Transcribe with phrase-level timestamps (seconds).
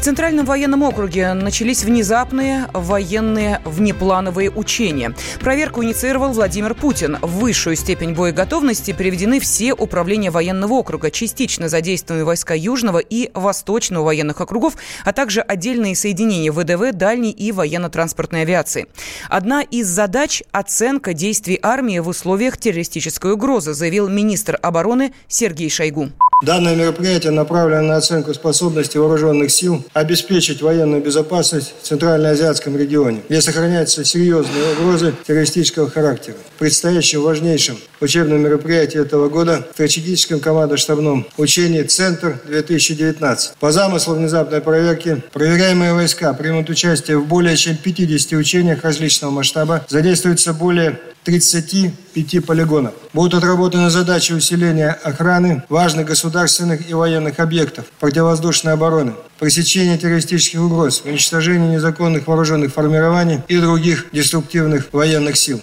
[0.00, 5.14] В Центральном военном округе начались внезапные военные внеплановые учения.
[5.40, 7.18] Проверку инициировал Владимир Путин.
[7.20, 14.06] В высшую степень боеготовности приведены все управления военного округа, частично задействованы войска Южного и Восточного
[14.06, 18.86] военных округов, а также отдельные соединения ВДВ, дальней и военно-транспортной авиации.
[19.28, 26.08] Одна из задач– оценка действий армии в условиях террористической угрозы, заявил министр обороны Сергей Шойгу.
[26.42, 33.42] Данное мероприятие направлено на оценку способности вооруженных сил обеспечить военную безопасность в Центральноазиатском регионе, где
[33.42, 36.36] сохраняются серьезные угрозы террористического характера.
[36.58, 43.38] Предстоящем важнейшем учебном мероприятии этого года в стратегическом командно-штабном учении «Центр-2019».
[43.60, 49.84] По замыслу внезапной проверки проверяемые войска примут участие в более чем 50 учениях различного масштаба,
[49.88, 52.94] задействуется более 35 полигонов.
[53.12, 61.02] Будут отработаны задачи усиления охраны важных государственных и военных объектов, противовоздушной обороны, пресечения террористических угроз,
[61.04, 65.60] уничтожения незаконных вооруженных формирований и других деструктивных военных сил.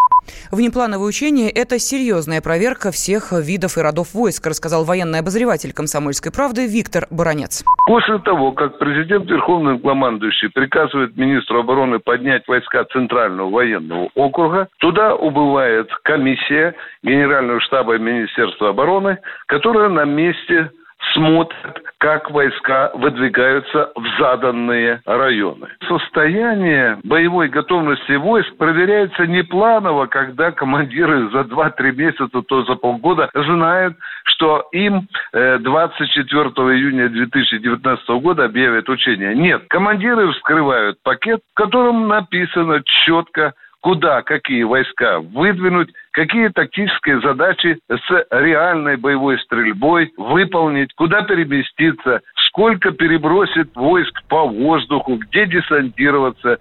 [0.51, 6.67] Внеплановое учение– это серьезная проверка всех видов и родов войск, рассказал военный обозреватель «Комсомольской правды»
[6.67, 7.63] Виктор Баранец.
[7.85, 15.15] После того, как президент Верховный командующий приказывает министру обороны поднять войска Центрального военного округа, туда
[15.15, 19.17] убывает комиссия Генерального штаба Министерства обороны,
[19.47, 20.71] которая на месте
[21.13, 25.67] смотрят, как войска выдвигаются в заданные районы.
[25.87, 33.29] Состояние боевой готовности войск проверяется не планово, когда командиры за 2-3 месяца, то за полгода
[33.33, 39.33] знают, что им 24 э, июня 2019 года объявят учения.
[39.33, 47.79] Нет, командиры вскрывают пакет, в котором написано четко, куда какие войска выдвинуть, какие тактические задачи
[47.89, 56.57] с реальной боевой стрельбой выполнить, куда переместиться, сколько перебросит войск по воздуху, где десантироваться.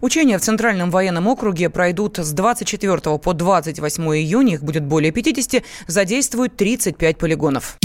[0.00, 5.62] Учения в Центральном военном округе пройдут с 24 по 28 июня, их будет более 50,
[5.86, 7.76] задействуют 35 полигонов.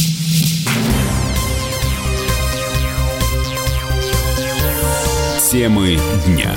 [5.51, 6.51] Темы дня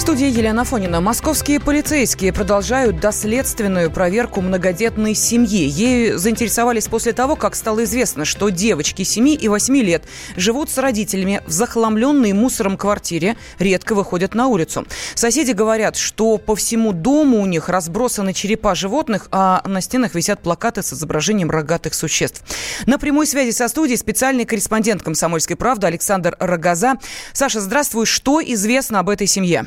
[0.00, 1.02] студии Елена Фонина.
[1.02, 5.68] Московские полицейские продолжают доследственную проверку многодетной семьи.
[5.68, 10.04] Ею заинтересовались после того, как стало известно, что девочки 7 и 8 лет
[10.36, 14.86] живут с родителями в захламленной мусором квартире, редко выходят на улицу.
[15.14, 20.40] Соседи говорят, что по всему дому у них разбросаны черепа животных, а на стенах висят
[20.40, 22.42] плакаты с изображением рогатых существ.
[22.86, 26.94] На прямой связи со студией специальный корреспондент «Комсомольской правды» Александр Рогоза.
[27.34, 28.06] Саша, здравствуй.
[28.06, 29.66] Что известно об этой семье?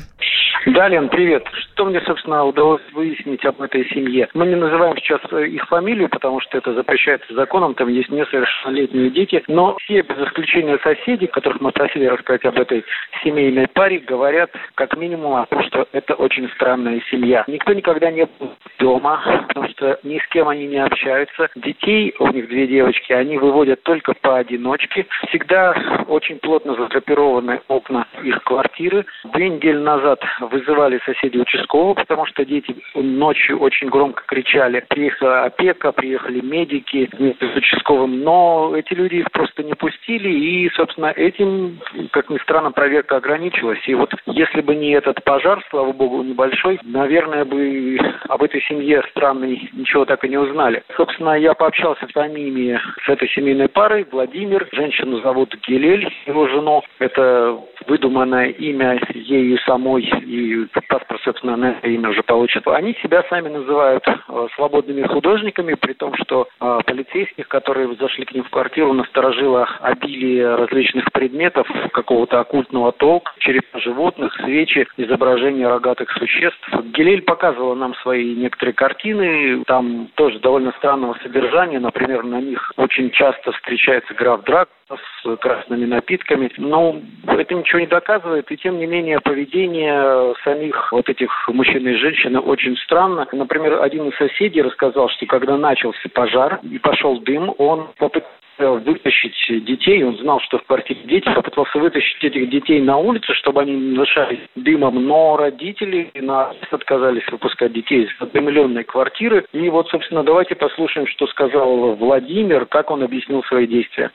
[0.66, 1.46] Да, Лен, привет.
[1.52, 4.28] Что мне, собственно, удалось выяснить об этой семье?
[4.32, 9.42] Мы не называем сейчас их фамилию, потому что это запрещается законом, там есть несовершеннолетние дети,
[9.46, 12.82] но все, без исключения соседи, которых мы просили рассказать об этой
[13.22, 17.44] семейной паре, говорят как минимум о том, что это очень странная семья.
[17.46, 21.50] Никто никогда не был дома, потому что ни с кем они не общаются.
[21.56, 25.06] Детей, у них две девочки, они выводят только поодиночке.
[25.28, 25.74] Всегда
[26.08, 29.04] очень плотно задрапированы окна их квартиры.
[29.24, 30.20] Две недели назад
[30.54, 34.84] вызывали соседи участкового, потому что дети ночью очень громко кричали.
[34.88, 41.06] Приехала опека, приехали медики с участковым, но эти люди их просто не пустили, и, собственно,
[41.06, 41.80] этим,
[42.12, 43.80] как ни странно, проверка ограничилась.
[43.86, 47.98] И вот если бы не этот пожар, слава богу, небольшой, наверное, бы
[48.28, 50.84] об этой семье странной ничего так и не узнали.
[50.96, 54.06] Собственно, я пообщался с фамилиями с этой семейной парой.
[54.10, 56.82] Владимир, женщину зовут Гелель, его жену.
[57.00, 60.43] Это выдуманное имя ею самой и
[60.88, 62.66] паспорт, собственно, на имя уже получат.
[62.68, 68.32] Они себя сами называют э, свободными художниками, при том, что э, полицейских, которые зашли к
[68.34, 76.10] ним в квартиру, насторожило обилие различных предметов какого-то оккультного толка, черепа животных, свечи, изображения рогатых
[76.12, 76.68] существ.
[76.92, 83.10] Гелель показывала нам свои некоторые картины, там тоже довольно странного содержания, например, на них очень
[83.10, 86.50] часто встречается граф Драк, с красными напитками.
[86.58, 91.94] Но это ничего не доказывает, и тем не менее поведение самих вот этих мужчин и
[91.94, 93.26] женщин очень странно.
[93.32, 99.64] Например, один из соседей рассказал, что когда начался пожар и пошел дым, он попытался вытащить
[99.64, 100.02] детей.
[100.04, 103.96] Он знал, что в квартире дети, попытался вытащить этих детей на улицу, чтобы они не
[103.96, 109.44] дышали дымом, но родители на отказались выпускать детей из одномиллионной квартиры.
[109.52, 114.10] И вот, собственно, давайте послушаем, что сказал Владимир, как он объяснил свои действия.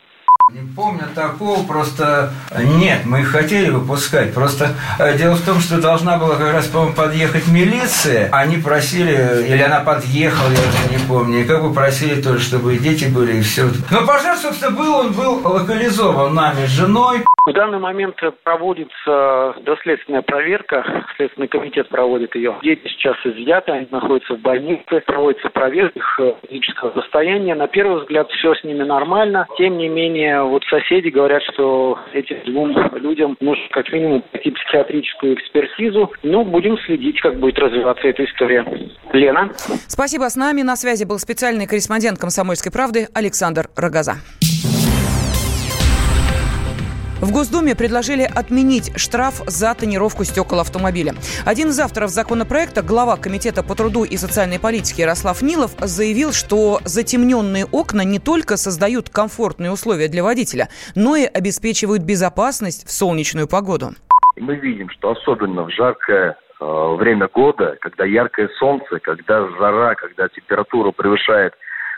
[0.51, 4.33] Не помню такого, просто нет, мы их хотели выпускать.
[4.33, 8.29] Просто э, дело в том, что должна была как раз, по-моему, подъехать милиция.
[8.31, 12.75] Они просили, или она подъехала, я уже не помню, и как бы просили тоже, чтобы
[12.75, 13.65] и дети были, и все.
[13.91, 17.23] Но пожар, собственно, был, он был локализован нами с женой.
[17.45, 21.05] В данный момент проводится доследственная проверка.
[21.15, 22.55] Следственный комитет проводит ее.
[22.61, 25.01] Дети сейчас изъяты, они находятся в больнице.
[25.05, 27.55] Проводится проверка их э, физического состояния.
[27.55, 29.47] На первый взгляд все с ними нормально.
[29.57, 35.35] Тем не менее, вот соседи говорят, что этим двум людям нужно как минимум пройти психиатрическую
[35.35, 36.11] экспертизу.
[36.23, 38.65] Ну, будем следить, как будет развиваться эта история.
[39.13, 39.51] Лена.
[39.87, 40.29] Спасибо.
[40.29, 44.15] С нами на связи был специальный корреспондент «Комсомольской правды» Александр Рогоза.
[47.21, 51.15] В Госдуме предложили отменить штраф за тонировку стекол автомобиля.
[51.45, 56.79] Один из авторов законопроекта, глава Комитета по труду и социальной политике Ярослав Нилов, заявил, что
[56.85, 63.49] затемненные окна не только создают комфортные условия для водителя, но и обеспечивают безопасность в солнечную
[63.49, 63.89] погоду.
[64.37, 70.29] Мы видим, что особенно в жаркое э, время года, когда яркое солнце, когда жара, когда
[70.29, 71.53] температура превышает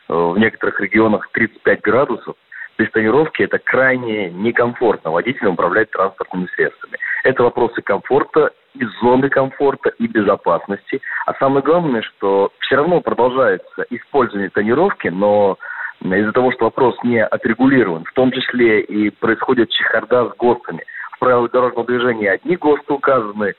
[0.09, 2.35] э, в некоторых регионах 35 градусов,
[2.81, 6.98] без тонировки это крайне некомфортно водителям управлять транспортными средствами.
[7.24, 11.00] Это вопросы комфорта, и зоны комфорта, и безопасности.
[11.28, 15.57] А самое главное, что все равно продолжается использование тонировки, но
[16.01, 20.83] из-за того, что вопрос не отрегулирован, в том числе и происходит чехарда с ГОСТами.
[21.12, 23.54] В правилах дорожного движения одни ГОСТы указаны,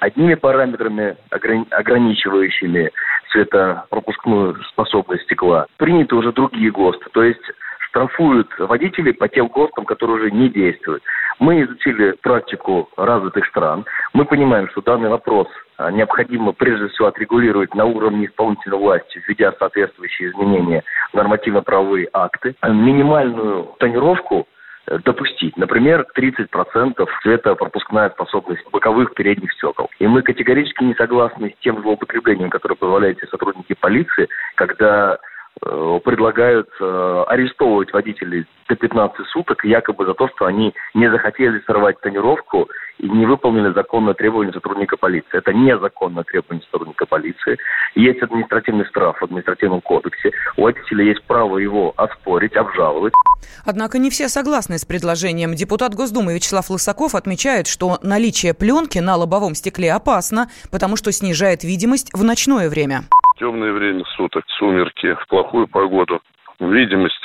[0.00, 2.90] одними параметрами, ограничивающими
[3.30, 5.66] светопропускную способность стекла.
[5.76, 7.10] Приняты уже другие ГОСТы.
[7.12, 7.42] То есть
[7.94, 11.04] штрафуют водителей по тем ГОСТам, которые уже не действуют.
[11.38, 13.84] Мы изучили практику развитых стран.
[14.12, 15.46] Мы понимаем, что данный вопрос
[15.76, 20.82] а, необходимо прежде всего отрегулировать на уровне исполнительной власти, введя соответствующие изменения
[21.12, 22.56] в нормативно-правовые акты.
[22.64, 24.48] Минимальную тонировку
[24.86, 25.56] э, допустить.
[25.56, 29.88] Например, 30% цветопропускная способность боковых передних стекол.
[30.00, 35.18] И мы категорически не согласны с тем злоупотреблением, которое позволяют сотрудники полиции, когда
[35.60, 42.00] предлагают э, арестовывать водителей до 15 суток, якобы за то, что они не захотели сорвать
[42.00, 42.68] тонировку
[42.98, 45.36] и не выполнили законное требование сотрудника полиции.
[45.36, 47.58] Это незаконное требование сотрудника полиции.
[47.94, 50.32] Есть административный штраф в административном кодексе.
[50.56, 53.12] У водителя есть право его оспорить, обжаловать.
[53.64, 55.54] Однако не все согласны с предложением.
[55.54, 61.64] Депутат Госдумы Вячеслав Лысаков отмечает, что наличие пленки на лобовом стекле опасно, потому что снижает
[61.64, 63.02] видимость в ночное время
[63.38, 66.20] темное время суток, сумерки, в плохую погоду.
[66.60, 67.20] Видимость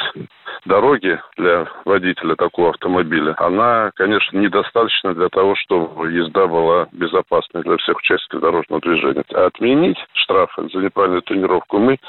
[0.66, 7.78] дороги для водителя такого автомобиля, она, конечно, недостаточна для того, чтобы езда была безопасной для
[7.78, 9.24] всех участников дорожного движения.
[9.34, 12.00] А отменить штрафы за неправильную тренировку мы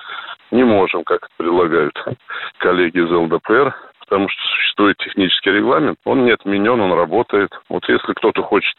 [0.51, 1.95] не можем, как предлагают
[2.59, 7.51] коллеги из ЛДПР, потому что существует технический регламент, он не отменен, он работает.
[7.69, 8.75] Вот если кто-то хочет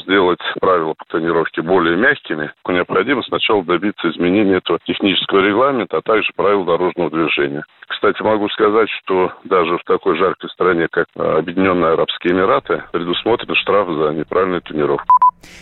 [0.00, 6.30] сделать правила по тренировке более мягкими, необходимо сначала добиться изменения этого технического регламента, а также
[6.34, 7.64] правил дорожного движения.
[7.88, 13.54] Кстати, могу сказать, что даже в такой жаркой стране, как э, Объединенные Арабские Эмираты, предусмотрен
[13.54, 15.06] штраф за неправильную тренировку.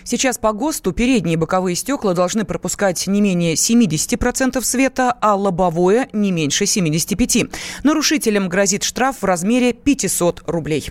[0.04, 6.08] Сейчас по ГОСТу передние и боковые стекла должны пропускать не менее 70% света, а лобовое
[6.12, 7.52] не меньше 75%.
[7.84, 10.90] Нарушителям грозит штраф в размере 500 рублей.